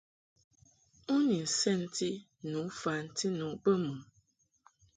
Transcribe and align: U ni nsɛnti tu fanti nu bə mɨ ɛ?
U 1.13 1.15
ni 1.27 1.37
nsɛnti 1.45 2.09
tu 2.51 2.61
fanti 2.81 3.25
nu 3.39 3.45
bə 3.63 3.71
mɨ 3.85 3.93
ɛ? 3.99 4.01